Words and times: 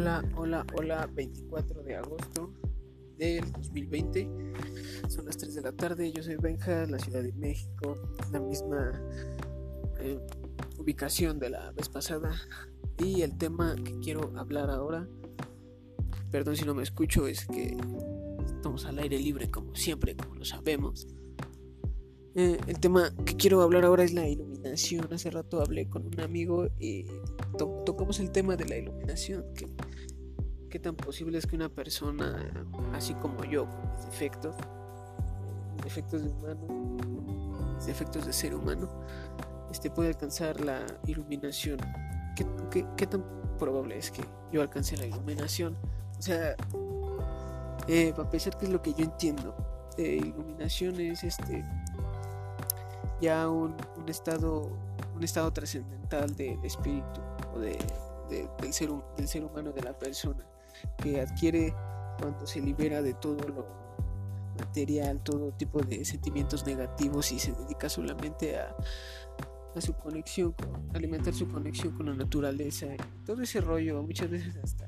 Hola, 0.00 0.24
hola, 0.34 0.66
hola, 0.78 1.10
24 1.12 1.82
de 1.82 1.94
agosto 1.94 2.50
del 3.18 3.52
2020. 3.52 4.30
Son 5.08 5.26
las 5.26 5.36
3 5.36 5.56
de 5.56 5.60
la 5.60 5.72
tarde, 5.72 6.10
yo 6.10 6.22
soy 6.22 6.36
Benja, 6.36 6.86
la 6.86 6.98
Ciudad 6.98 7.22
de 7.22 7.34
México, 7.34 7.98
la 8.32 8.40
misma 8.40 8.98
eh, 9.98 10.18
ubicación 10.78 11.38
de 11.38 11.50
la 11.50 11.72
vez 11.72 11.90
pasada. 11.90 12.32
Y 12.96 13.20
el 13.20 13.36
tema 13.36 13.76
que 13.76 14.00
quiero 14.00 14.32
hablar 14.38 14.70
ahora, 14.70 15.06
perdón 16.30 16.56
si 16.56 16.64
no 16.64 16.74
me 16.74 16.82
escucho, 16.82 17.26
es 17.26 17.44
que 17.44 17.76
estamos 18.46 18.86
al 18.86 19.00
aire 19.00 19.18
libre 19.18 19.50
como 19.50 19.76
siempre, 19.76 20.16
como 20.16 20.36
lo 20.36 20.46
sabemos. 20.46 21.08
Eh, 22.36 22.58
el 22.68 22.78
tema 22.78 23.12
que 23.26 23.36
quiero 23.36 23.60
hablar 23.60 23.84
ahora 23.84 24.04
es 24.04 24.14
la 24.14 24.26
iluminación. 24.26 25.12
Hace 25.12 25.30
rato 25.30 25.60
hablé 25.60 25.90
con 25.90 26.06
un 26.06 26.20
amigo 26.20 26.68
y 26.78 27.04
tocamos 27.84 28.20
el 28.20 28.30
tema 28.30 28.56
de 28.56 28.66
la 28.66 28.78
iluminación. 28.78 29.44
¿Qué 30.70 30.78
tan 30.78 30.94
posible 30.94 31.36
es 31.36 31.48
que 31.48 31.56
una 31.56 31.68
persona, 31.68 32.48
así 32.94 33.12
como 33.14 33.44
yo, 33.44 33.68
con 33.68 33.90
mis 33.90 34.04
defectos, 34.06 34.54
defectos 35.82 36.22
de 36.22 36.28
humano, 36.28 36.96
defectos 37.84 38.24
de 38.24 38.32
ser 38.32 38.54
humano, 38.54 38.88
este, 39.72 39.90
puede 39.90 40.10
alcanzar 40.10 40.60
la 40.60 40.86
iluminación? 41.06 41.78
¿Qué, 42.70 42.86
qué, 42.96 43.06
tan 43.08 43.24
probable 43.58 43.98
es 43.98 44.12
que 44.12 44.22
yo 44.52 44.62
alcance 44.62 44.96
la 44.96 45.06
iluminación? 45.06 45.76
O 46.16 46.22
sea, 46.22 46.54
eh, 47.88 48.12
para 48.14 48.30
pensar 48.30 48.56
que 48.56 48.66
es 48.66 48.70
lo 48.70 48.80
que 48.80 48.94
yo 48.94 49.04
entiendo, 49.04 49.56
de 49.96 50.18
iluminación 50.18 51.00
es 51.00 51.24
este 51.24 51.64
ya 53.20 53.48
un, 53.48 53.74
estado 54.06 54.70
un 55.16 55.24
estado 55.24 55.52
trascendental 55.52 56.36
de, 56.36 56.56
espíritu 56.62 57.20
o 57.54 57.58
de, 57.58 57.76
del, 58.30 58.72
ser, 58.72 58.90
del 59.16 59.26
ser 59.26 59.42
humano 59.42 59.72
de 59.72 59.82
la 59.82 59.98
persona 59.98 60.46
que 60.98 61.20
adquiere 61.20 61.74
cuando 62.18 62.46
se 62.46 62.60
libera 62.60 63.02
de 63.02 63.14
todo 63.14 63.46
lo 63.48 63.66
material 64.58 65.22
todo 65.22 65.52
tipo 65.52 65.80
de 65.80 66.04
sentimientos 66.04 66.66
negativos 66.66 67.32
y 67.32 67.38
se 67.38 67.52
dedica 67.52 67.88
solamente 67.88 68.58
a, 68.58 68.76
a 69.74 69.80
su 69.80 69.94
conexión 69.94 70.52
con 70.52 70.94
alimentar 70.94 71.32
su 71.32 71.48
conexión 71.48 71.94
con 71.96 72.06
la 72.06 72.14
naturaleza 72.14 72.86
todo 73.24 73.42
ese 73.42 73.60
rollo 73.60 74.02
muchas 74.02 74.30
veces 74.30 74.56
hasta 74.56 74.86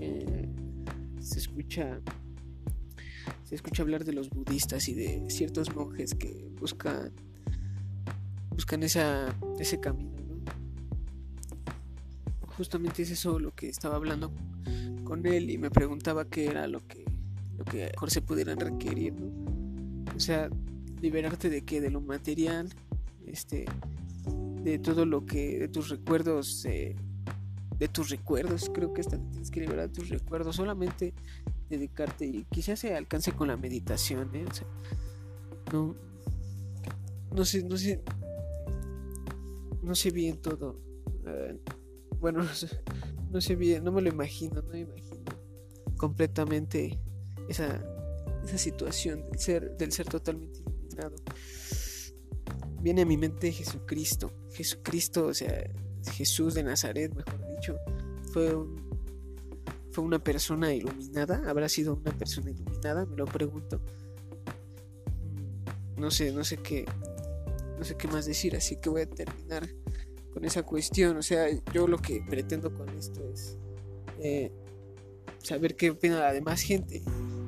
eh, 0.00 0.48
se 1.20 1.38
escucha 1.38 2.00
se 3.44 3.54
escucha 3.54 3.82
hablar 3.82 4.04
de 4.04 4.12
los 4.12 4.30
budistas 4.30 4.88
y 4.88 4.94
de 4.94 5.28
ciertos 5.30 5.74
monjes 5.74 6.14
que 6.14 6.50
buscan 6.60 7.12
buscan 8.58 8.82
esa, 8.82 9.32
ese 9.60 9.78
camino. 9.78 10.18
Justamente 12.56 13.02
es 13.02 13.12
eso 13.12 13.38
lo 13.38 13.54
que 13.54 13.68
estaba 13.68 13.94
hablando 13.94 14.32
con 15.08 15.24
él 15.26 15.48
y 15.48 15.56
me 15.56 15.70
preguntaba 15.70 16.26
qué 16.26 16.48
era 16.48 16.66
lo 16.66 16.86
que, 16.86 17.02
lo 17.56 17.64
que 17.64 17.88
mejor 17.92 18.10
se 18.10 18.20
pudieran 18.20 18.60
requerir. 18.60 19.14
O 20.14 20.20
sea, 20.20 20.50
liberarte 21.00 21.48
de 21.48 21.62
qué, 21.62 21.80
de 21.80 21.90
lo 21.90 22.02
material, 22.02 22.68
este, 23.26 23.64
de 24.62 24.78
todo 24.78 25.06
lo 25.06 25.24
que, 25.24 25.58
de 25.58 25.68
tus 25.68 25.88
recuerdos, 25.88 26.62
eh, 26.66 26.94
de 27.78 27.88
tus 27.88 28.10
recuerdos, 28.10 28.70
creo 28.74 28.92
que 28.92 29.02
tienes 29.02 29.50
que 29.50 29.60
liberar 29.60 29.88
tus 29.88 30.10
recuerdos, 30.10 30.56
solamente 30.56 31.14
dedicarte 31.70 32.26
y 32.26 32.44
quizás 32.50 32.78
se 32.78 32.94
alcance 32.94 33.32
con 33.32 33.48
la 33.48 33.56
meditación, 33.56 34.28
¿eh? 34.34 34.44
no, 35.72 35.96
no 37.34 37.44
sé, 37.46 37.62
no 37.62 37.78
sé, 37.78 38.02
no 39.82 39.94
sé 39.94 40.10
bien 40.10 40.36
todo. 40.36 40.78
Eh, 41.26 41.58
bueno, 42.20 42.44
bien, 43.56 43.84
no 43.84 43.92
me 43.92 44.02
lo 44.02 44.08
imagino, 44.08 44.62
no 44.62 44.70
me 44.70 44.80
imagino 44.80 45.24
completamente 45.96 46.98
esa, 47.48 47.82
esa 48.44 48.58
situación 48.58 49.24
del 49.24 49.38
ser, 49.38 49.76
del 49.76 49.92
ser 49.92 50.06
totalmente 50.06 50.60
iluminado. 50.60 51.16
Viene 52.80 53.02
a 53.02 53.06
mi 53.06 53.16
mente 53.16 53.50
Jesucristo. 53.52 54.32
Jesucristo, 54.52 55.26
o 55.26 55.34
sea, 55.34 55.68
Jesús 56.12 56.54
de 56.54 56.62
Nazaret, 56.62 57.12
mejor 57.14 57.46
dicho, 57.56 57.76
fue 58.32 58.54
fue 59.98 60.04
una 60.04 60.22
persona 60.22 60.72
iluminada. 60.72 61.42
¿Habrá 61.48 61.68
sido 61.68 61.94
una 61.94 62.12
persona 62.16 62.50
iluminada? 62.50 63.04
Me 63.04 63.16
lo 63.16 63.24
pregunto. 63.24 63.80
Mm, 65.24 66.00
no 66.00 66.10
sé, 66.12 66.30
no 66.32 66.44
sé 66.44 66.58
qué, 66.58 66.84
no 67.76 67.84
sé 67.84 67.96
qué 67.96 68.06
más 68.06 68.24
decir, 68.24 68.54
así 68.54 68.76
que 68.76 68.90
voy 68.90 69.02
a 69.02 69.10
terminar 69.10 69.68
con 70.38 70.44
esa 70.44 70.62
cuestión. 70.62 71.16
O 71.16 71.22
sea, 71.22 71.48
yo 71.74 71.88
lo 71.88 71.98
que 71.98 72.22
pretendo 72.28 72.72
con 72.72 72.88
esto 72.90 73.28
es 73.34 73.58
eh, 74.20 74.52
saber 75.38 75.74
qué 75.74 75.90
opina 75.90 76.20
la 76.20 76.32
demás 76.32 76.62
gente. 76.62 77.02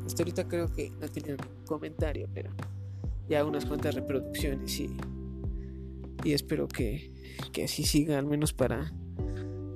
Hasta 0.05 0.25
ahorita 0.25 0.49
creo 0.49 0.73
que 0.73 0.91
no 1.01 1.09
tenía 1.09 1.37
ningún 1.37 1.65
comentario, 1.67 2.29
pero 2.35 2.51
ya 3.29 3.45
unas 3.45 3.65
cuantas 3.65 3.95
reproducciones 3.95 4.81
y, 4.81 4.91
y 6.25 6.33
espero 6.33 6.67
que, 6.67 7.13
que 7.53 7.63
así 7.63 7.85
siga, 7.85 8.19
al 8.19 8.27
menos 8.27 8.53
para, 8.53 8.93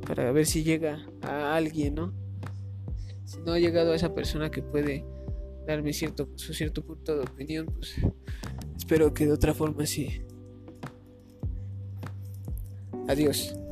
para 0.09 0.33
ver 0.33 0.47
si 0.47 0.65
llega 0.65 1.07
a 1.23 1.55
alguien, 1.55 1.95
¿no? 1.95 2.13
Si 3.27 3.39
no 3.43 3.53
ha 3.53 3.61
llegado 3.61 3.93
a 3.93 3.95
esa 3.95 4.13
persona 4.13 4.51
que 4.51 4.61
puede 4.61 5.05
darme 5.69 5.93
cierto, 5.93 6.29
su 6.35 6.53
cierto 6.53 6.85
punto 6.85 7.17
de 7.17 7.23
opinión, 7.23 7.67
pues 7.67 7.95
espero 8.77 9.15
que 9.15 9.27
de 9.27 9.33
otra 9.33 9.55
forma 9.55 9.87
sí 9.87 10.21
Adiós. 13.09 13.64